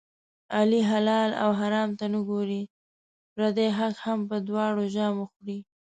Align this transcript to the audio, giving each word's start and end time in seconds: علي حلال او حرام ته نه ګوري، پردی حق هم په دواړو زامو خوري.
علي 0.57 0.81
حلال 0.91 1.29
او 1.43 1.49
حرام 1.59 1.89
ته 1.99 2.05
نه 2.13 2.19
ګوري، 2.29 2.61
پردی 3.33 3.67
حق 3.77 3.95
هم 4.05 4.19
په 4.29 4.37
دواړو 4.47 4.83
زامو 4.95 5.23
خوري. 5.31 5.59